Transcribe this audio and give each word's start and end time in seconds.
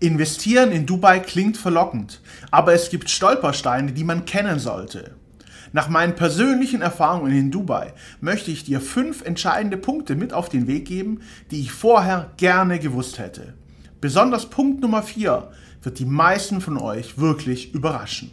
Investieren 0.00 0.70
in 0.70 0.86
Dubai 0.86 1.18
klingt 1.18 1.56
verlockend, 1.56 2.20
aber 2.52 2.72
es 2.72 2.88
gibt 2.88 3.10
Stolpersteine, 3.10 3.90
die 3.90 4.04
man 4.04 4.26
kennen 4.26 4.60
sollte. 4.60 5.16
Nach 5.72 5.88
meinen 5.88 6.14
persönlichen 6.14 6.82
Erfahrungen 6.82 7.32
in 7.32 7.50
Dubai 7.50 7.94
möchte 8.20 8.52
ich 8.52 8.62
dir 8.62 8.80
fünf 8.80 9.24
entscheidende 9.24 9.76
Punkte 9.76 10.14
mit 10.14 10.32
auf 10.32 10.48
den 10.48 10.68
Weg 10.68 10.84
geben, 10.84 11.22
die 11.50 11.60
ich 11.62 11.72
vorher 11.72 12.30
gerne 12.36 12.78
gewusst 12.78 13.18
hätte. 13.18 13.54
Besonders 14.00 14.48
Punkt 14.48 14.80
Nummer 14.80 15.02
vier 15.02 15.50
wird 15.82 15.98
die 15.98 16.06
meisten 16.06 16.60
von 16.60 16.76
euch 16.76 17.18
wirklich 17.18 17.74
überraschen. 17.74 18.30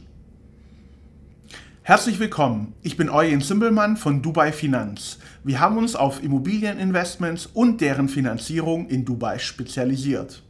Herzlich 1.81 2.19
willkommen, 2.19 2.73
ich 2.83 2.95
bin 2.95 3.09
Eugen 3.09 3.41
Zimbelmann 3.41 3.97
von 3.97 4.21
Dubai 4.21 4.51
Finanz. 4.51 5.17
Wir 5.43 5.59
haben 5.59 5.79
uns 5.79 5.95
auf 5.95 6.23
Immobilieninvestments 6.23 7.47
und 7.47 7.81
deren 7.81 8.07
Finanzierung 8.07 8.87
in 8.87 9.03
Dubai 9.03 9.39
spezialisiert. 9.39 10.43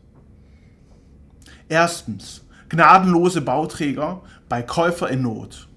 Erstens, 1.67 2.45
gnadenlose 2.69 3.41
Bauträger 3.41 4.21
bei 4.47 4.61
Käufer 4.61 5.09
in 5.09 5.23
Not. 5.23 5.67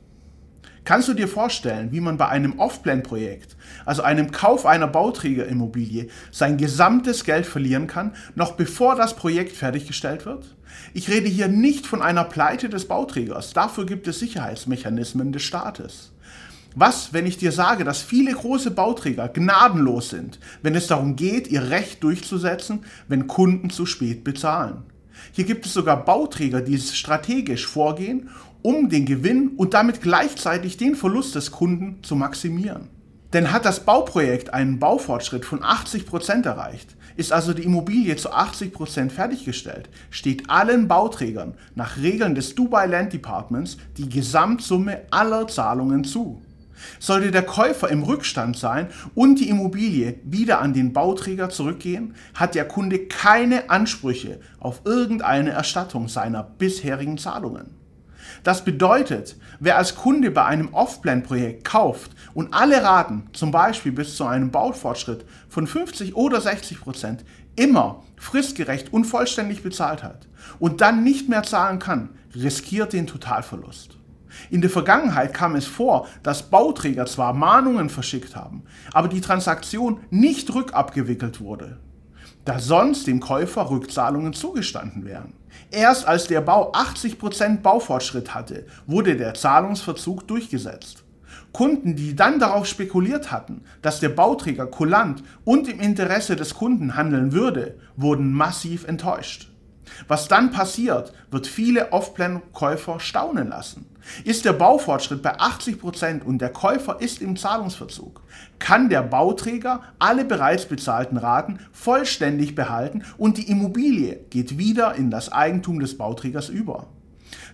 Kannst 0.85 1.09
du 1.09 1.15
dir 1.15 1.29
vorstellen, 1.29 1.93
wie 1.93 2.01
man 2.01 2.19
bei 2.19 2.29
einem 2.29 2.59
Off-Plan-Projekt, 2.59 3.57
also 3.87 4.03
einem 4.03 4.31
Kauf 4.31 4.67
einer 4.67 4.87
Bauträgerimmobilie, 4.87 6.09
sein 6.31 6.59
gesamtes 6.59 7.25
Geld 7.25 7.47
verlieren 7.47 7.87
kann, 7.87 8.15
noch 8.35 8.53
bevor 8.53 8.97
das 8.97 9.17
Projekt 9.17 9.57
fertiggestellt 9.57 10.27
wird? 10.27 10.55
Ich 10.93 11.09
rede 11.09 11.29
hier 11.29 11.49
nicht 11.49 11.87
von 11.87 12.03
einer 12.03 12.25
Pleite 12.25 12.69
des 12.69 12.87
Bauträgers, 12.87 13.55
dafür 13.55 13.87
gibt 13.87 14.09
es 14.09 14.19
Sicherheitsmechanismen 14.19 15.33
des 15.33 15.43
Staates. 15.43 16.13
Was, 16.75 17.15
wenn 17.15 17.25
ich 17.25 17.39
dir 17.39 17.53
sage, 17.53 17.85
dass 17.85 18.03
viele 18.03 18.33
große 18.33 18.73
Bauträger 18.73 19.29
gnadenlos 19.29 20.11
sind, 20.11 20.39
wenn 20.63 20.75
es 20.75 20.87
darum 20.87 21.17
geht, 21.17 21.49
ihr 21.49 21.71
Recht 21.71 22.03
durchzusetzen, 22.03 22.85
wenn 23.09 23.27
Kunden 23.27 23.71
zu 23.71 23.87
spät 23.87 24.23
bezahlen? 24.23 24.85
Hier 25.33 25.45
gibt 25.45 25.67
es 25.67 25.75
sogar 25.75 26.05
Bauträger, 26.05 26.61
die 26.61 26.79
strategisch 26.79 27.67
vorgehen, 27.67 28.31
um 28.63 28.89
den 28.89 29.07
Gewinn 29.07 29.53
und 29.57 29.75
damit 29.75 30.03
gleichzeitig 30.03 30.77
den 30.77 30.95
Verlust 30.95 31.35
des 31.35 31.51
Kunden 31.51 32.03
zu 32.03 32.17
maximieren. 32.17 32.89
Denn 33.33 33.53
hat 33.53 33.67
das 33.67 33.81
Bauprojekt 33.81 34.55
einen 34.55 34.79
Baufortschritt 34.79 35.45
von 35.45 35.63
80 35.63 36.07
Prozent 36.07 36.47
erreicht, 36.47 36.97
ist 37.17 37.31
also 37.31 37.53
die 37.53 37.65
Immobilie 37.65 38.17
zu 38.17 38.33
80 38.33 38.73
Prozent 38.73 39.13
fertiggestellt, 39.13 39.91
steht 40.11 40.49
allen 40.49 40.89
Bauträgern 40.89 41.55
nach 41.75 41.99
Regeln 41.99 42.35
des 42.35 42.55
Dubai 42.55 42.87
Land 42.87 43.13
Departments 43.13 43.77
die 43.99 44.09
Gesamtsumme 44.09 45.03
aller 45.11 45.47
Zahlungen 45.47 46.05
zu. 46.05 46.41
Sollte 46.99 47.31
der 47.31 47.43
Käufer 47.43 47.89
im 47.89 48.03
Rückstand 48.03 48.57
sein 48.57 48.89
und 49.15 49.41
die 49.41 49.49
Immobilie 49.49 50.21
wieder 50.25 50.61
an 50.61 50.75
den 50.75 50.93
Bauträger 50.93 51.51
zurückgehen, 51.51 52.15
hat 52.35 52.55
der 52.55 52.67
Kunde 52.67 53.07
keine 53.07 53.71
Ansprüche 53.71 54.41
auf 54.59 54.83
irgendeine 54.85 55.51
Erstattung 55.51 56.09
seiner 56.09 56.43
bisherigen 56.43 57.19
Zahlungen. 57.19 57.79
Das 58.43 58.65
bedeutet, 58.65 59.37
wer 59.59 59.79
als 59.79 59.95
Kunde 59.95 60.31
bei 60.31 60.45
einem 60.45 60.73
Off-Plan-Projekt 60.73 61.65
kauft 61.65 62.13
und 62.35 62.55
alle 62.55 62.83
Raten, 62.83 63.29
zum 63.33 63.51
Beispiel 63.51 63.93
bis 63.93 64.17
zu 64.17 64.25
einem 64.25 64.51
Baufortschritt 64.51 65.25
von 65.49 65.67
50 65.67 66.15
oder 66.15 66.41
60 66.41 66.81
Prozent, 66.81 67.25
immer 67.57 68.05
fristgerecht 68.17 68.93
und 68.93 69.05
vollständig 69.05 69.63
bezahlt 69.63 70.03
hat 70.03 70.29
und 70.59 70.81
dann 70.81 71.03
nicht 71.03 71.29
mehr 71.29 71.43
zahlen 71.43 71.79
kann, 71.79 72.11
riskiert 72.35 72.93
den 72.93 73.07
Totalverlust. 73.07 73.98
In 74.51 74.61
der 74.61 74.71
Vergangenheit 74.71 75.35
kam 75.35 75.55
es 75.55 75.67
vor, 75.67 76.07
dass 76.23 76.51
Bauträger 76.51 77.07
zwar 77.07 77.33
Mahnungen 77.33 77.89
verschickt 77.89 78.37
haben, 78.37 78.63
aber 78.93 79.09
die 79.09 79.21
Transaktion 79.21 80.01
nicht 80.11 80.55
rückabgewickelt 80.55 81.41
wurde, 81.41 81.79
da 82.45 82.59
sonst 82.59 83.07
dem 83.07 83.21
Käufer 83.21 83.71
Rückzahlungen 83.71 84.33
zugestanden 84.33 85.05
wären. 85.05 85.35
Erst 85.71 86.07
als 86.07 86.27
der 86.27 86.41
Bau 86.41 86.73
80% 86.73 87.59
Baufortschritt 87.59 88.35
hatte, 88.35 88.67
wurde 88.87 89.17
der 89.17 89.35
Zahlungsverzug 89.35 90.27
durchgesetzt. 90.27 91.05
Kunden, 91.53 91.97
die 91.97 92.15
dann 92.15 92.39
darauf 92.39 92.67
spekuliert 92.67 93.33
hatten, 93.33 93.63
dass 93.83 94.01
der 94.01 94.11
Bauträger 94.11 94.67
kulant 94.67 95.23
und 95.45 95.69
im 95.69 95.81
Interesse 95.81 96.37
des 96.37 96.55
Kunden 96.55 96.95
handeln 96.95 97.33
würde, 97.33 97.79
wurden 97.97 98.33
massiv 98.33 98.87
enttäuscht. 98.87 99.51
Was 100.07 100.29
dann 100.29 100.51
passiert, 100.51 101.13
wird 101.31 101.47
viele 101.47 101.93
Off-Plan-Käufer 101.93 103.01
staunen 103.01 103.49
lassen. 103.49 103.87
Ist 104.25 104.45
der 104.45 104.53
Baufortschritt 104.53 105.23
bei 105.23 105.39
80% 105.39 106.23
und 106.23 106.39
der 106.39 106.51
Käufer 106.51 107.01
ist 107.01 107.21
im 107.21 107.37
Zahlungsverzug, 107.37 108.23
kann 108.59 108.89
der 108.89 109.03
Bauträger 109.03 109.83
alle 109.99 110.25
bereits 110.25 110.67
bezahlten 110.67 111.19
Raten 111.19 111.59
vollständig 111.73 112.55
behalten 112.55 113.05
und 113.19 113.37
die 113.37 113.51
Immobilie 113.51 114.21
geht 114.31 114.59
wieder 114.59 114.95
in 114.95 115.11
das 115.11 115.31
Eigentum 115.31 115.81
des 115.81 115.99
Bauträgers 115.99 116.49
über. 116.49 116.87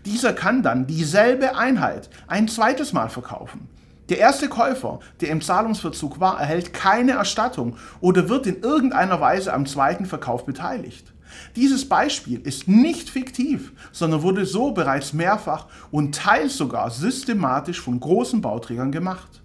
Dieser 0.05 0.33
kann 0.33 0.63
dann 0.63 0.87
dieselbe 0.87 1.57
Einheit 1.57 2.11
ein 2.27 2.49
zweites 2.49 2.93
Mal 2.93 3.09
verkaufen. 3.09 3.69
Der 4.11 4.19
erste 4.19 4.49
Käufer, 4.49 5.01
der 5.23 5.31
im 5.31 5.41
Zahlungsverzug 5.41 6.21
war, 6.21 6.39
erhält 6.39 6.75
keine 6.75 7.13
Erstattung 7.13 7.77
oder 8.01 8.29
wird 8.29 8.47
in 8.47 8.61
irgendeiner 8.61 9.19
Weise 9.21 9.53
am 9.55 9.65
zweiten 9.65 10.05
Verkauf 10.05 10.45
beteiligt. 10.45 11.14
Dieses 11.57 11.89
Beispiel 11.89 12.41
ist 12.41 12.69
nicht 12.69 13.11
fiktiv, 13.11 13.73
sondern 13.93 14.23
wurde 14.23 14.47
so 14.47 14.73
bereits 14.73 15.13
mehrfach 15.13 15.67
und 15.91 16.15
teils 16.15 16.57
sogar 16.57 16.91
systematisch 16.91 17.81
von 17.81 18.01
großen 18.01 18.41
Bauträgern 18.41 18.93
gemacht. 18.93 19.43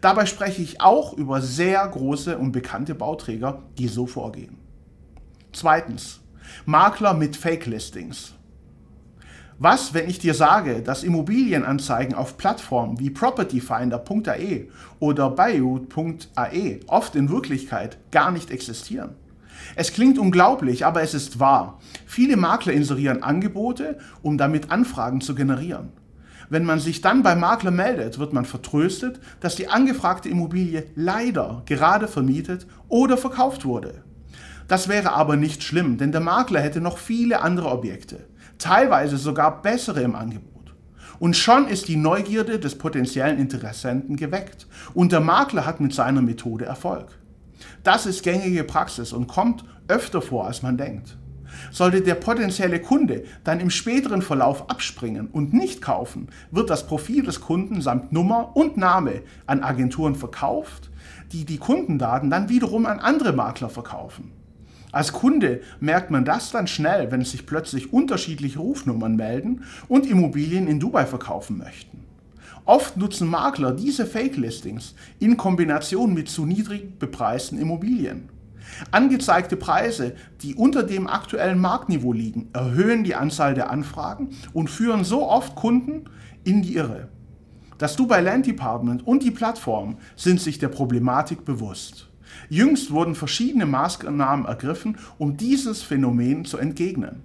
Dabei 0.00 0.26
spreche 0.26 0.62
ich 0.62 0.80
auch 0.80 1.12
über 1.14 1.40
sehr 1.40 1.86
große 1.86 2.38
und 2.38 2.52
bekannte 2.52 2.94
Bauträger, 2.94 3.62
die 3.78 3.88
so 3.88 4.06
vorgehen. 4.06 4.58
Zweitens, 5.52 6.20
Makler 6.64 7.14
mit 7.14 7.36
Fake-Listings. 7.36 8.34
Was, 9.58 9.94
wenn 9.94 10.08
ich 10.08 10.18
dir 10.18 10.34
sage, 10.34 10.82
dass 10.82 11.04
Immobilienanzeigen 11.04 12.14
auf 12.14 12.36
Plattformen 12.36 12.98
wie 12.98 13.10
propertyfinder.ae 13.10 14.68
oder 14.98 15.30
bayou.ae 15.30 16.80
oft 16.88 17.14
in 17.14 17.28
Wirklichkeit 17.30 17.98
gar 18.10 18.32
nicht 18.32 18.50
existieren? 18.50 19.14
Es 19.76 19.92
klingt 19.92 20.18
unglaublich, 20.18 20.84
aber 20.86 21.02
es 21.02 21.14
ist 21.14 21.40
wahr. 21.40 21.80
Viele 22.06 22.36
Makler 22.36 22.72
inserieren 22.72 23.22
Angebote, 23.22 23.98
um 24.22 24.38
damit 24.38 24.70
Anfragen 24.70 25.20
zu 25.20 25.34
generieren. 25.34 25.90
Wenn 26.48 26.64
man 26.64 26.80
sich 26.80 27.00
dann 27.00 27.22
beim 27.22 27.40
Makler 27.40 27.70
meldet, 27.70 28.18
wird 28.18 28.34
man 28.34 28.44
vertröstet, 28.44 29.20
dass 29.40 29.56
die 29.56 29.68
angefragte 29.68 30.28
Immobilie 30.28 30.84
leider 30.94 31.62
gerade 31.64 32.08
vermietet 32.08 32.66
oder 32.88 33.16
verkauft 33.16 33.64
wurde. 33.64 34.04
Das 34.68 34.88
wäre 34.88 35.12
aber 35.12 35.36
nicht 35.36 35.62
schlimm, 35.62 35.98
denn 35.98 36.12
der 36.12 36.20
Makler 36.20 36.60
hätte 36.60 36.80
noch 36.80 36.98
viele 36.98 37.40
andere 37.40 37.70
Objekte, 37.70 38.26
teilweise 38.58 39.16
sogar 39.16 39.62
bessere 39.62 40.02
im 40.02 40.14
Angebot. 40.14 40.74
Und 41.18 41.36
schon 41.36 41.68
ist 41.68 41.88
die 41.88 41.96
Neugierde 41.96 42.58
des 42.58 42.76
potenziellen 42.76 43.38
Interessenten 43.38 44.16
geweckt 44.16 44.66
und 44.92 45.12
der 45.12 45.20
Makler 45.20 45.66
hat 45.66 45.80
mit 45.80 45.94
seiner 45.94 46.20
Methode 46.20 46.64
Erfolg. 46.64 47.18
Das 47.82 48.06
ist 48.06 48.22
gängige 48.22 48.64
Praxis 48.64 49.12
und 49.12 49.26
kommt 49.26 49.64
öfter 49.88 50.22
vor, 50.22 50.46
als 50.46 50.62
man 50.62 50.76
denkt. 50.76 51.16
Sollte 51.70 52.00
der 52.00 52.14
potenzielle 52.14 52.80
Kunde 52.80 53.24
dann 53.44 53.60
im 53.60 53.70
späteren 53.70 54.22
Verlauf 54.22 54.70
abspringen 54.70 55.28
und 55.28 55.52
nicht 55.52 55.82
kaufen, 55.82 56.28
wird 56.50 56.70
das 56.70 56.86
Profil 56.86 57.22
des 57.22 57.40
Kunden 57.40 57.80
samt 57.80 58.12
Nummer 58.12 58.56
und 58.56 58.76
Name 58.76 59.22
an 59.46 59.62
Agenturen 59.62 60.14
verkauft, 60.14 60.90
die 61.32 61.44
die 61.44 61.58
Kundendaten 61.58 62.30
dann 62.30 62.48
wiederum 62.48 62.86
an 62.86 63.00
andere 63.00 63.32
Makler 63.32 63.68
verkaufen. 63.68 64.32
Als 64.92 65.12
Kunde 65.12 65.62
merkt 65.80 66.10
man 66.10 66.26
das 66.26 66.50
dann 66.50 66.66
schnell, 66.66 67.10
wenn 67.10 67.24
sich 67.24 67.46
plötzlich 67.46 67.92
unterschiedliche 67.92 68.58
Rufnummern 68.58 69.16
melden 69.16 69.64
und 69.88 70.06
Immobilien 70.06 70.66
in 70.68 70.80
Dubai 70.80 71.06
verkaufen 71.06 71.56
möchten. 71.56 72.04
Oft 72.64 72.96
nutzen 72.96 73.28
Makler 73.28 73.72
diese 73.72 74.06
Fake-Listings 74.06 74.94
in 75.18 75.36
Kombination 75.36 76.14
mit 76.14 76.28
zu 76.28 76.46
niedrig 76.46 76.98
bepreisten 76.98 77.58
Immobilien. 77.58 78.28
Angezeigte 78.92 79.56
Preise, 79.56 80.14
die 80.42 80.54
unter 80.54 80.84
dem 80.84 81.08
aktuellen 81.08 81.58
Marktniveau 81.58 82.12
liegen, 82.12 82.48
erhöhen 82.52 83.02
die 83.02 83.16
Anzahl 83.16 83.54
der 83.54 83.70
Anfragen 83.70 84.30
und 84.52 84.70
führen 84.70 85.04
so 85.04 85.28
oft 85.28 85.56
Kunden 85.56 86.04
in 86.44 86.62
die 86.62 86.76
Irre. 86.76 87.08
Das 87.78 87.96
Dubai 87.96 88.20
Land 88.20 88.46
Department 88.46 89.04
und 89.04 89.24
die 89.24 89.32
Plattform 89.32 89.96
sind 90.14 90.40
sich 90.40 90.60
der 90.60 90.68
Problematik 90.68 91.44
bewusst. 91.44 92.08
Jüngst 92.48 92.92
wurden 92.92 93.16
verschiedene 93.16 93.66
Maßnahmen 93.66 94.46
ergriffen, 94.46 94.98
um 95.18 95.36
dieses 95.36 95.82
Phänomen 95.82 96.44
zu 96.44 96.58
entgegnen. 96.58 97.22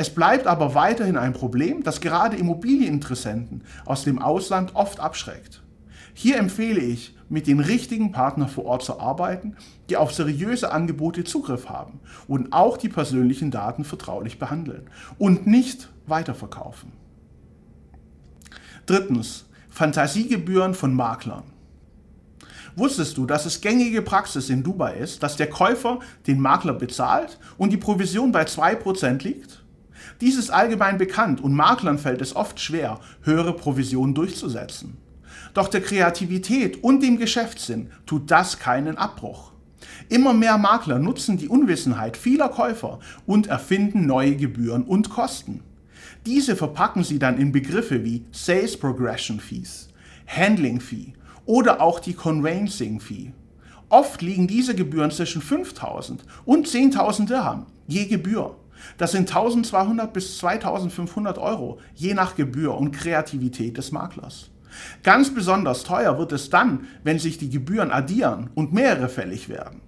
Es 0.00 0.08
bleibt 0.08 0.46
aber 0.46 0.74
weiterhin 0.74 1.18
ein 1.18 1.34
Problem, 1.34 1.82
das 1.82 2.00
gerade 2.00 2.34
Immobilieninteressenten 2.34 3.64
aus 3.84 4.02
dem 4.02 4.18
Ausland 4.18 4.74
oft 4.74 4.98
abschreckt. 4.98 5.62
Hier 6.14 6.38
empfehle 6.38 6.80
ich, 6.80 7.14
mit 7.28 7.46
den 7.46 7.60
richtigen 7.60 8.10
Partnern 8.10 8.48
vor 8.48 8.64
Ort 8.64 8.82
zu 8.82 8.98
arbeiten, 8.98 9.58
die 9.90 9.98
auf 9.98 10.14
seriöse 10.14 10.72
Angebote 10.72 11.24
Zugriff 11.24 11.68
haben 11.68 12.00
und 12.26 12.54
auch 12.54 12.78
die 12.78 12.88
persönlichen 12.88 13.50
Daten 13.50 13.84
vertraulich 13.84 14.38
behandeln 14.38 14.88
und 15.18 15.46
nicht 15.46 15.90
weiterverkaufen. 16.06 16.92
Drittens, 18.86 19.50
Fantasiegebühren 19.68 20.72
von 20.72 20.94
Maklern. 20.94 21.42
Wusstest 22.74 23.18
du, 23.18 23.26
dass 23.26 23.44
es 23.44 23.60
gängige 23.60 24.00
Praxis 24.00 24.48
in 24.48 24.62
Dubai 24.62 24.94
ist, 24.94 25.22
dass 25.22 25.36
der 25.36 25.50
Käufer 25.50 25.98
den 26.26 26.40
Makler 26.40 26.72
bezahlt 26.72 27.38
und 27.58 27.70
die 27.70 27.76
Provision 27.76 28.32
bei 28.32 28.44
2% 28.44 29.22
liegt? 29.24 29.60
Dies 30.20 30.36
ist 30.36 30.50
allgemein 30.50 30.98
bekannt 30.98 31.40
und 31.40 31.54
Maklern 31.54 31.98
fällt 31.98 32.20
es 32.20 32.36
oft 32.36 32.60
schwer, 32.60 33.00
höhere 33.22 33.54
Provisionen 33.54 34.14
durchzusetzen. 34.14 34.96
Doch 35.54 35.68
der 35.68 35.80
Kreativität 35.80 36.82
und 36.82 37.02
dem 37.02 37.18
Geschäftssinn 37.18 37.90
tut 38.06 38.30
das 38.30 38.58
keinen 38.58 38.98
Abbruch. 38.98 39.52
Immer 40.08 40.34
mehr 40.34 40.58
Makler 40.58 40.98
nutzen 40.98 41.38
die 41.38 41.48
Unwissenheit 41.48 42.16
vieler 42.16 42.48
Käufer 42.48 42.98
und 43.26 43.46
erfinden 43.46 44.06
neue 44.06 44.36
Gebühren 44.36 44.84
und 44.84 45.10
Kosten. 45.10 45.62
Diese 46.26 46.56
verpacken 46.56 47.02
sie 47.02 47.18
dann 47.18 47.38
in 47.38 47.52
Begriffe 47.52 48.04
wie 48.04 48.24
Sales 48.30 48.76
Progression 48.78 49.40
Fees, 49.40 49.88
Handling 50.26 50.80
Fee 50.80 51.14
oder 51.46 51.80
auch 51.80 51.98
die 51.98 52.14
Conveyancing 52.14 53.00
Fee. 53.00 53.32
Oft 53.88 54.22
liegen 54.22 54.46
diese 54.46 54.74
Gebühren 54.74 55.10
zwischen 55.10 55.42
5000 55.42 56.24
und 56.44 56.68
10.000 56.68 57.26
Dirham 57.26 57.66
je 57.86 58.06
Gebühr. 58.06 58.56
Das 58.98 59.12
sind 59.12 59.28
1200 59.28 60.12
bis 60.12 60.38
2500 60.38 61.38
Euro 61.38 61.78
je 61.94 62.14
nach 62.14 62.36
Gebühr 62.36 62.76
und 62.76 62.92
Kreativität 62.92 63.76
des 63.78 63.92
Maklers. 63.92 64.50
Ganz 65.02 65.34
besonders 65.34 65.82
teuer 65.84 66.18
wird 66.18 66.32
es 66.32 66.50
dann, 66.50 66.86
wenn 67.02 67.18
sich 67.18 67.38
die 67.38 67.50
Gebühren 67.50 67.90
addieren 67.90 68.50
und 68.54 68.72
mehrere 68.72 69.08
fällig 69.08 69.48
werden. 69.48 69.80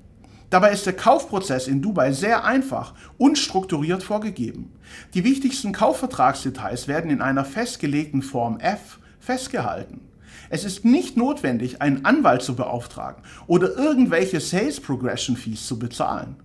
Dabei 0.50 0.72
ist 0.72 0.84
der 0.84 0.92
Kaufprozess 0.92 1.66
in 1.66 1.80
Dubai 1.80 2.12
sehr 2.12 2.44
einfach 2.44 2.92
und 3.16 3.38
strukturiert 3.38 4.02
vorgegeben. 4.02 4.70
Die 5.14 5.24
wichtigsten 5.24 5.72
Kaufvertragsdetails 5.72 6.88
werden 6.88 7.10
in 7.10 7.22
einer 7.22 7.46
festgelegten 7.46 8.20
Form 8.20 8.58
F 8.60 8.98
festgehalten. 9.18 10.02
Es 10.50 10.64
ist 10.64 10.84
nicht 10.84 11.16
notwendig, 11.16 11.80
einen 11.80 12.04
Anwalt 12.04 12.42
zu 12.42 12.54
beauftragen 12.54 13.22
oder 13.46 13.74
irgendwelche 13.78 14.40
Sales 14.40 14.78
Progression 14.80 15.38
Fees 15.38 15.66
zu 15.66 15.78
bezahlen. 15.78 16.36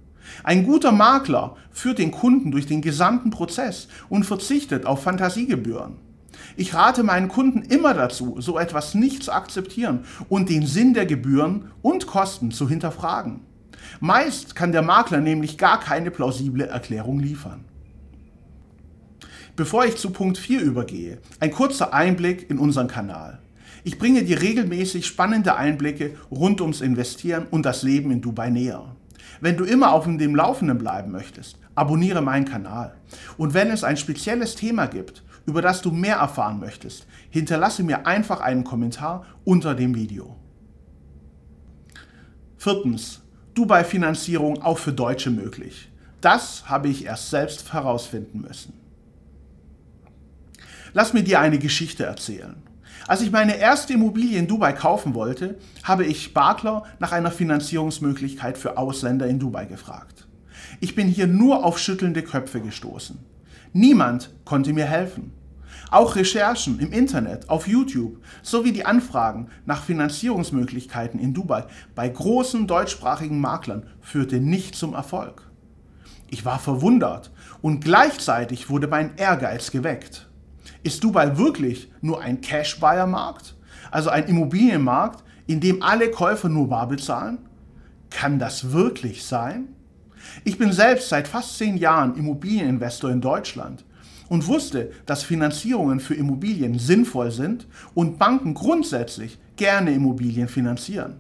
Ein 0.44 0.66
guter 0.66 0.92
Makler 0.92 1.56
führt 1.72 2.00
den 2.00 2.12
Kunden 2.12 2.52
durch 2.52 2.66
den 2.66 2.82
gesamten 2.82 3.30
Prozess 3.30 3.88
und 4.10 4.26
verzichtet 4.26 4.86
auf 4.86 5.04
Fantasiegebühren. 5.04 5.96
Ich 6.56 6.74
rate 6.74 7.04
meinen 7.04 7.28
Kunden 7.28 7.62
immer 7.62 7.94
dazu, 7.94 8.38
so 8.40 8.58
etwas 8.58 8.96
nicht 8.96 9.24
zu 9.24 9.32
akzeptieren 9.32 10.06
und 10.30 10.50
den 10.50 10.66
Sinn 10.66 10.94
der 10.94 11.06
Gebühren 11.06 11.72
und 11.82 12.08
Kosten 12.08 12.52
zu 12.52 12.70
hinterfragen. 12.70 13.42
Meist 14.00 14.56
kann 14.56 14.72
der 14.72 14.82
Makler 14.82 15.20
nämlich 15.20 15.58
gar 15.58 15.80
keine 15.80 16.12
plausible 16.12 16.68
Erklärung 16.68 17.20
liefern. 17.20 17.66
Bevor 19.56 19.86
ich 19.86 19.96
zu 19.96 20.12
Punkt 20.12 20.38
4 20.38 20.62
übergehe, 20.62 21.20
ein 21.40 21.52
kurzer 21.52 21.94
Einblick 21.94 22.50
in 22.50 22.60
unseren 22.60 22.88
Kanal. 22.88 23.40
Ich 23.84 23.98
bringe 23.98 24.24
dir 24.24 24.42
regelmäßig 24.42 25.06
spannende 25.06 25.56
Einblicke 25.56 26.16
rund 26.30 26.62
ums 26.62 26.82
Investieren 26.82 27.48
und 27.50 27.66
das 27.66 27.84
Leben 27.84 28.12
in 28.12 28.22
Dubai 28.22 28.50
näher. 28.50 28.96
Wenn 29.42 29.58
du 29.58 29.64
immer 29.64 29.92
auf 29.92 30.06
dem 30.06 30.36
Laufenden 30.36 30.78
bleiben 30.78 31.12
möchtest, 31.12 31.58
abonniere 31.76 32.22
meinen 32.22 32.46
Kanal. 32.46 32.96
Und 33.38 33.54
wenn 33.54 33.70
es 33.70 33.84
ein 33.84 33.98
spezielles 33.98 34.56
Thema 34.56 34.88
gibt, 34.88 35.24
über 35.46 35.62
das 35.62 35.82
du 35.82 35.92
mehr 35.92 36.18
erfahren 36.18 36.60
möchtest, 36.60 37.08
hinterlasse 37.30 37.84
mir 37.84 38.06
einfach 38.06 38.42
einen 38.42 38.64
Kommentar 38.64 39.26
unter 39.46 39.76
dem 39.76 39.96
Video. 39.96 40.36
Viertens, 42.58 43.22
Dubai-Finanzierung 43.54 44.62
auch 44.62 44.78
für 44.78 44.94
Deutsche 44.94 45.30
möglich. 45.30 45.90
Das 46.22 46.68
habe 46.70 46.90
ich 46.90 47.06
erst 47.06 47.30
selbst 47.30 47.72
herausfinden 47.74 48.42
müssen. 48.42 48.74
Lass 50.94 51.14
mir 51.14 51.24
dir 51.24 51.40
eine 51.40 51.60
Geschichte 51.60 52.06
erzählen. 52.06 52.56
Als 53.06 53.22
ich 53.22 53.32
meine 53.32 53.58
erste 53.58 53.94
Immobilie 53.94 54.38
in 54.38 54.48
Dubai 54.48 54.74
kaufen 54.74 55.14
wollte, 55.14 55.58
habe 55.84 56.06
ich 56.06 56.34
Barkler 56.34 56.84
nach 57.00 57.12
einer 57.12 57.32
Finanzierungsmöglichkeit 57.32 58.58
für 58.58 58.78
Ausländer 58.78 59.28
in 59.28 59.40
Dubai 59.40 59.66
gefragt. 59.66 60.28
Ich 60.80 60.96
bin 60.96 61.08
hier 61.08 61.28
nur 61.28 61.64
auf 61.64 61.80
schüttelnde 61.80 62.24
Köpfe 62.24 62.60
gestoßen. 62.60 63.20
Niemand 63.74 64.32
konnte 64.44 64.74
mir 64.74 64.86
helfen. 64.86 65.32
Auch 65.90 66.16
Recherchen 66.16 66.80
im 66.80 66.92
Internet, 66.92 67.50
auf 67.50 67.68
YouTube 67.68 68.18
sowie 68.42 68.74
die 68.74 68.86
Anfragen 68.86 69.48
nach 69.66 69.84
Finanzierungsmöglichkeiten 69.84 71.20
in 71.20 71.34
Dubai 71.34 71.66
bei 71.96 72.10
großen 72.10 72.68
deutschsprachigen 72.68 73.40
Maklern 73.40 73.86
führte 74.02 74.40
nicht 74.40 74.76
zum 74.76 74.94
Erfolg. 74.94 75.44
Ich 76.30 76.44
war 76.44 76.60
verwundert 76.60 77.32
und 77.62 77.84
gleichzeitig 77.84 78.70
wurde 78.70 78.88
mein 78.88 79.16
Ehrgeiz 79.16 79.72
geweckt. 79.72 80.27
Ist 80.88 81.04
Dubai 81.04 81.38
wirklich 81.38 81.92
nur 82.00 82.22
ein 82.22 82.40
Cash-Buyer-Markt? 82.40 83.56
Also 83.92 84.10
ein 84.10 84.24
Immobilienmarkt, 84.24 85.22
in 85.46 85.60
dem 85.60 85.84
alle 85.84 86.10
Käufer 86.10 86.48
nur 86.48 86.70
bar 86.70 86.88
bezahlen? 86.88 87.40
Kann 88.10 88.40
das 88.40 88.72
wirklich 88.72 89.26
sein? 89.26 89.68
Ich 90.46 90.58
bin 90.58 90.72
selbst 90.72 91.10
seit 91.10 91.28
fast 91.28 91.58
zehn 91.58 91.76
Jahren 91.76 92.16
Immobilieninvestor 92.16 93.12
in 93.12 93.20
Deutschland 93.20 93.84
und 94.30 94.48
wusste, 94.48 94.94
dass 95.06 95.24
Finanzierungen 95.24 96.00
für 96.00 96.16
Immobilien 96.16 96.80
sinnvoll 96.80 97.32
sind 97.32 97.68
und 97.94 98.18
Banken 98.18 98.54
grundsätzlich 98.54 99.38
gerne 99.58 99.92
Immobilien 99.92 100.48
finanzieren. 100.48 101.18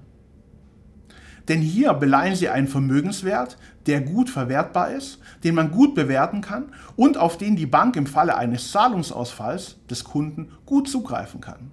Denn 1.48 1.62
hier 1.62 1.94
beleihen 1.94 2.36
sie 2.36 2.50
einen 2.50 2.68
Vermögenswert, 2.68 3.58
der 3.86 4.02
gut 4.02 4.30
verwertbar 4.30 4.92
ist, 4.92 5.20
den 5.44 5.56
man 5.56 5.72
gut 5.72 5.96
bewerten 5.96 6.42
kann 6.42 6.66
und 6.96 7.18
auf 7.18 7.38
den 7.38 7.56
die 7.56 7.66
Bank 7.66 7.96
im 7.96 8.06
Falle 8.06 8.36
eines 8.36 8.72
Zahlungsausfalls 8.72 9.78
des 9.90 10.04
Kunden 10.04 10.52
gut 10.66 10.90
zugreifen 10.90 11.40
kann. 11.40 11.72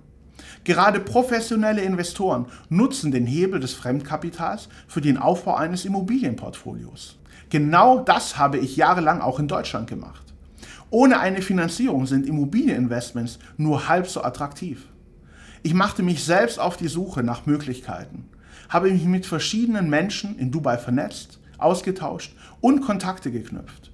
Gerade 0.62 1.00
professionelle 1.00 1.82
Investoren 1.82 2.46
nutzen 2.68 3.10
den 3.10 3.26
Hebel 3.26 3.60
des 3.60 3.74
Fremdkapitals 3.74 4.68
für 4.86 5.00
den 5.00 5.18
Aufbau 5.18 5.56
eines 5.56 5.84
Immobilienportfolios. 5.84 7.18
Genau 7.50 8.00
das 8.00 8.38
habe 8.38 8.58
ich 8.58 8.76
jahrelang 8.76 9.20
auch 9.20 9.38
in 9.38 9.48
Deutschland 9.48 9.88
gemacht. 9.88 10.22
Ohne 10.90 11.18
eine 11.18 11.42
Finanzierung 11.42 12.06
sind 12.06 12.26
Immobilieninvestments 12.26 13.38
nur 13.56 13.88
halb 13.88 14.06
so 14.06 14.22
attraktiv. 14.22 14.86
Ich 15.62 15.74
machte 15.74 16.02
mich 16.02 16.24
selbst 16.24 16.60
auf 16.60 16.76
die 16.76 16.88
Suche 16.88 17.22
nach 17.22 17.46
Möglichkeiten, 17.46 18.28
habe 18.68 18.90
mich 18.90 19.04
mit 19.04 19.26
verschiedenen 19.26 19.88
Menschen 19.88 20.38
in 20.38 20.50
Dubai 20.50 20.78
vernetzt, 20.78 21.38
ausgetauscht 21.58 22.34
und 22.60 22.80
Kontakte 22.80 23.30
geknüpft, 23.30 23.90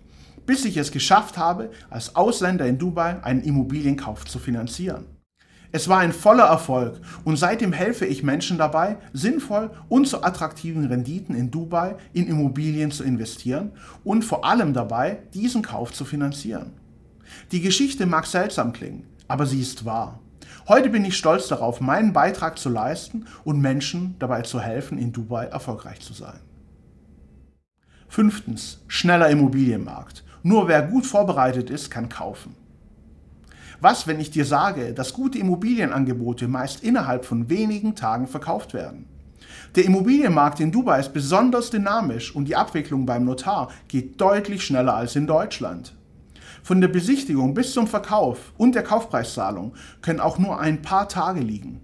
bis 0.47 0.65
ich 0.65 0.77
es 0.77 0.91
geschafft 0.91 1.39
habe, 1.39 1.71
als 1.89 2.17
Ausländer 2.17 2.67
in 2.67 2.79
Dubai 2.79 3.23
einen 3.23 3.43
Immobilienkauf 3.43 4.25
zu 4.25 4.39
finanzieren. 4.39 5.05
Es 5.73 5.89
war 5.89 6.01
ein 6.01 6.13
voller 6.13 6.47
Erfolg 6.47 7.01
und 7.25 7.37
seitdem 7.37 7.73
helfe 7.73 8.05
ich 8.05 8.25
Menschen 8.25 8.59
dabei, 8.59 8.97
sinnvoll 9.13 9.71
und 9.89 10.09
zu 10.09 10.25
attraktiven 10.25 10.87
Renditen 10.87 11.35
in 11.37 11.53
Dubai 11.53 11.97
in 12.13 12.27
Immobilien 12.27 12.91
zu 12.91 13.05
investieren 13.05 13.71
und 14.03 14.25
vor 14.25 14.45
allem 14.45 14.73
dabei, 14.73 15.19
diesen 15.33 15.63
Kauf 15.63 15.93
zu 15.93 16.05
finanzieren. 16.05 16.73
Die 17.53 17.61
Geschichte 17.61 18.07
mag 18.07 18.27
seltsam 18.27 18.73
klingen, 18.73 19.05
aber 19.29 19.47
sie 19.47 19.61
ist 19.61 19.85
wahr. 19.85 20.19
Heute 20.71 20.89
bin 20.89 21.05
ich 21.05 21.17
stolz 21.17 21.49
darauf, 21.49 21.81
meinen 21.81 22.13
Beitrag 22.13 22.57
zu 22.57 22.69
leisten 22.69 23.27
und 23.43 23.61
Menschen 23.61 24.15
dabei 24.21 24.43
zu 24.43 24.61
helfen, 24.61 24.99
in 24.99 25.11
Dubai 25.11 25.47
erfolgreich 25.47 25.99
zu 25.99 26.13
sein. 26.13 26.39
Fünftens, 28.07 28.79
schneller 28.87 29.29
Immobilienmarkt. 29.31 30.23
Nur 30.45 30.69
wer 30.69 30.83
gut 30.83 31.07
vorbereitet 31.07 31.71
ist, 31.71 31.91
kann 31.91 32.09
kaufen. 32.09 32.55
Was, 33.81 34.07
wenn 34.07 34.21
ich 34.21 34.31
dir 34.31 34.45
sage, 34.45 34.95
dass 34.95 35.13
gute 35.13 35.39
Immobilienangebote 35.39 36.47
meist 36.47 36.85
innerhalb 36.85 37.25
von 37.25 37.51
wenigen 37.51 37.97
Tagen 37.97 38.29
verkauft 38.29 38.73
werden? 38.73 39.07
Der 39.75 39.85
Immobilienmarkt 39.85 40.61
in 40.61 40.71
Dubai 40.71 41.01
ist 41.01 41.13
besonders 41.13 41.71
dynamisch 41.71 42.33
und 42.33 42.45
die 42.45 42.55
Abwicklung 42.55 43.07
beim 43.07 43.25
Notar 43.25 43.73
geht 43.89 44.21
deutlich 44.21 44.63
schneller 44.63 44.95
als 44.95 45.17
in 45.17 45.27
Deutschland. 45.27 45.97
Von 46.63 46.81
der 46.81 46.89
Besichtigung 46.89 47.55
bis 47.55 47.73
zum 47.73 47.87
Verkauf 47.87 48.53
und 48.57 48.75
der 48.75 48.83
Kaufpreiszahlung 48.83 49.75
können 50.03 50.21
auch 50.21 50.39
nur 50.39 50.61
ein 50.61 50.83
paar 50.83 51.09
Tage 51.09 51.41
liegen. 51.41 51.81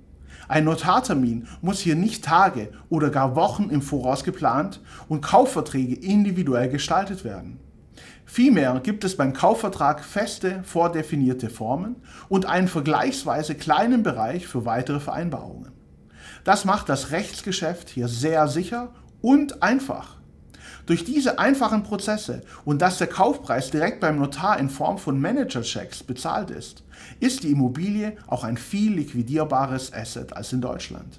Ein 0.49 0.65
Notartermin 0.65 1.49
muss 1.61 1.81
hier 1.81 1.97
nicht 1.97 2.25
Tage 2.25 2.71
oder 2.89 3.11
gar 3.11 3.35
Wochen 3.35 3.69
im 3.71 3.83
Voraus 3.83 4.23
geplant 4.23 4.81
und 5.09 5.23
Kaufverträge 5.23 5.95
individuell 5.97 6.69
gestaltet 6.69 7.25
werden. 7.25 7.59
Vielmehr 8.25 8.81
gibt 8.83 9.05
es 9.05 9.17
beim 9.17 9.33
Kaufvertrag 9.33 10.05
feste, 10.05 10.63
vordefinierte 10.65 11.49
Formen 11.49 11.97
und 12.29 12.47
einen 12.47 12.69
vergleichsweise 12.69 13.55
kleinen 13.55 14.03
Bereich 14.03 14.47
für 14.47 14.65
weitere 14.65 15.01
Vereinbarungen. 15.01 15.73
Das 16.45 16.65
macht 16.65 16.89
das 16.89 17.11
Rechtsgeschäft 17.11 17.89
hier 17.89 18.09
sehr 18.09 18.47
sicher 18.49 18.93
und 19.23 19.63
einfach. 19.63 20.17
Durch 20.87 21.05
diese 21.05 21.41
einfachen 21.41 21.83
Prozesse 21.83 22.43
und 22.65 22.81
dass 22.81 22.99
der 22.99 23.09
Kaufpreis 23.09 23.71
direkt 23.71 23.99
beim 23.99 24.21
Notar 24.21 24.59
in 24.61 24.71
Form 24.71 24.99
von 24.99 25.21
Managerchecks 25.21 26.05
bezahlt 26.05 26.51
ist, 26.51 26.85
ist 27.19 27.43
die 27.43 27.51
Immobilie 27.51 28.17
auch 28.29 28.45
ein 28.45 28.57
viel 28.57 28.95
liquidierbares 28.95 29.93
Asset 29.93 30.33
als 30.37 30.53
in 30.53 30.61
Deutschland. 30.61 31.19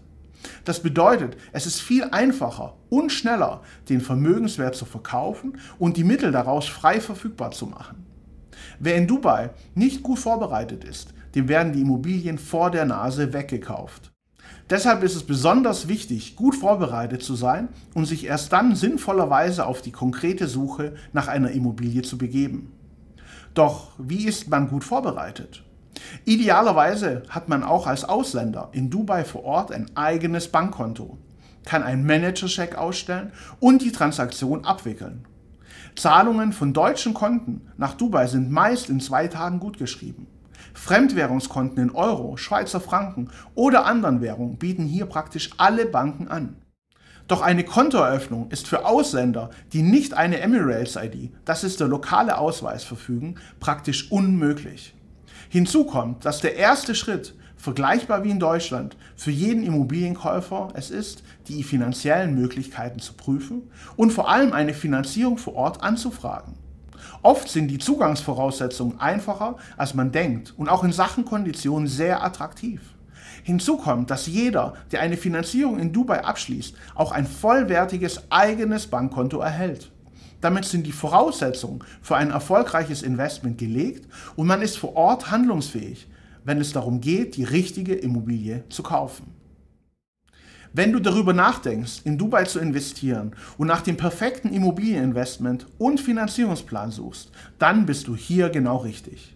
Das 0.63 0.81
bedeutet, 0.81 1.36
es 1.51 1.65
ist 1.65 1.81
viel 1.81 2.05
einfacher 2.05 2.75
und 2.89 3.12
schneller, 3.12 3.62
den 3.89 4.00
Vermögenswert 4.00 4.75
zu 4.75 4.86
verkaufen 4.86 5.57
und 5.77 5.97
die 5.97 6.05
Mittel 6.05 6.31
daraus 6.31 6.67
frei 6.67 7.01
verfügbar 7.01 7.51
zu 7.51 7.65
machen. 7.65 8.05
Wer 8.79 8.95
in 8.95 9.07
Dubai 9.07 9.50
nicht 9.75 10.01
gut 10.01 10.19
vorbereitet 10.19 10.86
ist, 10.86 11.13
dem 11.36 11.50
werden 11.50 11.74
die 11.74 11.81
Immobilien 11.81 12.38
vor 12.38 12.71
der 12.71 12.86
Nase 12.86 13.33
weggekauft. 13.33 14.06
Deshalb 14.69 15.01
ist 15.03 15.15
es 15.15 15.24
besonders 15.24 15.88
wichtig, 15.88 16.36
gut 16.36 16.55
vorbereitet 16.55 17.24
zu 17.24 17.36
sein 17.36 17.69
und 17.93 18.05
sich 18.05 18.25
erst 18.25 18.51
dann 18.51 18.75
sinnvollerweise 18.75 19.65
auf 19.65 19.81
die 19.81 19.93
konkrete 19.93 20.47
Suche 20.47 20.95
nach 21.13 21.29
einer 21.29 21.51
Immobilie 21.51 22.01
zu 22.01 22.17
begeben. 22.17 22.74
Doch 23.53 23.91
wie 23.97 24.25
ist 24.27 24.50
man 24.50 24.67
gut 24.67 24.83
vorbereitet? 24.83 25.63
Idealerweise 26.25 27.24
hat 27.29 27.47
man 27.47 27.63
auch 27.63 27.88
als 27.88 28.03
Ausländer 28.03 28.69
in 28.74 28.89
Dubai 28.89 29.24
vor 29.24 29.45
Ort 29.45 29.71
ein 29.71 29.89
eigenes 29.95 30.50
Bankkonto, 30.50 31.17
kann 31.65 31.81
einen 31.81 32.05
Manager-Check 32.05 32.75
ausstellen 32.75 33.31
und 33.59 33.81
die 33.81 33.91
Transaktion 33.93 34.65
abwickeln. 34.65 35.25
Zahlungen 35.95 36.53
von 36.53 36.74
deutschen 36.74 37.13
Konten 37.13 37.62
nach 37.77 37.95
Dubai 37.95 38.27
sind 38.27 38.51
meist 38.51 38.89
in 38.89 39.00
zwei 39.00 39.27
Tagen 39.27 39.59
gutgeschrieben. 39.59 40.27
Fremdwährungskonten 40.73 41.81
in 41.81 41.91
Euro, 41.91 42.37
Schweizer 42.37 42.79
Franken 42.79 43.29
oder 43.55 43.85
anderen 43.85 44.21
Währungen 44.21 44.57
bieten 44.57 44.85
hier 44.85 45.05
praktisch 45.05 45.51
alle 45.57 45.85
Banken 45.85 46.27
an. 46.27 46.55
Doch 47.27 47.41
eine 47.41 47.65
Kontoeröffnung 47.65 48.49
ist 48.51 48.67
für 48.67 48.85
Ausländer, 48.85 49.49
die 49.73 49.81
nicht 49.81 50.13
eine 50.13 50.39
Emirates-ID, 50.39 51.33
das 51.43 51.65
ist 51.65 51.81
der 51.81 51.89
lokale 51.89 52.37
Ausweis, 52.37 52.85
verfügen, 52.85 53.35
praktisch 53.59 54.11
unmöglich. 54.11 54.95
Hinzu 55.49 55.85
kommt, 55.85 56.23
dass 56.23 56.39
der 56.39 56.55
erste 56.55 56.95
Schritt, 56.95 57.35
vergleichbar 57.57 58.23
wie 58.23 58.29
in 58.29 58.39
Deutschland, 58.39 58.95
für 59.15 59.31
jeden 59.31 59.63
Immobilienkäufer 59.63 60.69
es 60.73 60.89
ist, 60.89 61.23
die 61.47 61.63
finanziellen 61.63 62.33
Möglichkeiten 62.33 62.99
zu 62.99 63.13
prüfen 63.13 63.63
und 63.97 64.11
vor 64.11 64.29
allem 64.29 64.53
eine 64.53 64.73
Finanzierung 64.73 65.37
vor 65.37 65.55
Ort 65.55 65.83
anzufragen. 65.83 66.53
Oft 67.21 67.49
sind 67.49 67.67
die 67.69 67.77
Zugangsvoraussetzungen 67.77 68.99
einfacher, 68.99 69.57
als 69.77 69.93
man 69.93 70.11
denkt 70.11 70.53
und 70.57 70.69
auch 70.69 70.83
in 70.83 70.91
Sachen 70.91 71.25
Konditionen 71.25 71.87
sehr 71.87 72.23
attraktiv. 72.23 72.81
Hinzu 73.43 73.77
kommt, 73.77 74.11
dass 74.11 74.27
jeder, 74.27 74.73
der 74.91 75.01
eine 75.01 75.15
Finanzierung 75.17 75.79
in 75.79 75.93
Dubai 75.93 76.23
abschließt, 76.23 76.75
auch 76.95 77.11
ein 77.11 77.25
vollwertiges 77.25 78.23
eigenes 78.29 78.87
Bankkonto 78.87 79.39
erhält. 79.39 79.91
Damit 80.41 80.65
sind 80.65 80.85
die 80.85 80.91
Voraussetzungen 80.91 81.83
für 82.01 82.15
ein 82.15 82.31
erfolgreiches 82.31 83.01
Investment 83.01 83.57
gelegt 83.57 84.07
und 84.35 84.47
man 84.47 84.61
ist 84.61 84.77
vor 84.77 84.95
Ort 84.95 85.31
handlungsfähig, 85.31 86.07
wenn 86.43 86.61
es 86.61 86.73
darum 86.73 87.01
geht, 87.01 87.37
die 87.37 87.43
richtige 87.43 87.95
Immobilie 87.95 88.63
zu 88.69 88.83
kaufen. 88.83 89.37
Wenn 90.77 90.93
du 90.93 91.00
darüber 91.00 91.34
nachdenkst, 91.34 92.01
in 92.03 92.19
Dubai 92.19 92.43
zu 92.43 92.60
investieren 92.60 93.31
und 93.57 93.65
nach 93.65 93.81
dem 93.81 93.98
perfekten 93.98 94.53
Immobilieninvestment 94.53 95.65
und 95.79 96.00
Finanzierungsplan 96.00 96.91
suchst, 96.91 97.31
dann 97.57 97.88
bist 97.88 98.07
du 98.07 98.15
hier 98.15 98.50
genau 98.50 98.77
richtig. 98.77 99.36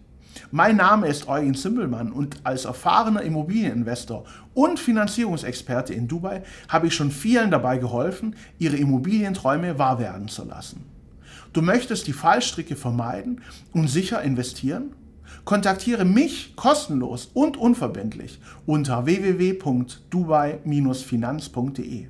Mein 0.52 0.76
Name 0.76 1.08
ist 1.08 1.26
Eugen 1.26 1.56
Zimbelmann 1.56 2.12
und 2.12 2.36
als 2.44 2.64
erfahrener 2.64 3.22
Immobilieninvestor 3.22 4.24
und 4.54 4.78
Finanzierungsexperte 4.78 5.92
in 5.92 6.06
Dubai 6.06 6.44
habe 6.68 6.86
ich 6.86 6.94
schon 6.94 7.10
vielen 7.10 7.50
dabei 7.50 7.78
geholfen, 7.78 8.36
ihre 8.60 8.76
Immobilienträume 8.76 9.80
wahr 9.80 9.98
werden 9.98 10.28
zu 10.28 10.44
lassen. 10.44 10.84
Du 11.52 11.60
möchtest 11.60 12.06
die 12.06 12.12
Fallstricke 12.12 12.76
vermeiden 12.76 13.40
und 13.72 13.88
sicher 13.88 14.22
investieren? 14.22 14.92
Kontaktiere 15.44 16.04
mich 16.04 16.56
kostenlos 16.56 17.30
und 17.34 17.56
unverbindlich 17.56 18.40
unter 18.66 19.06
www.dubai-finanz.de 19.06 22.06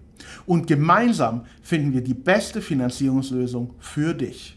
und 0.46 0.66
gemeinsam 0.66 1.44
finden 1.62 1.92
wir 1.92 2.02
die 2.02 2.14
beste 2.14 2.62
Finanzierungslösung 2.62 3.74
für 3.78 4.14
dich. 4.14 4.56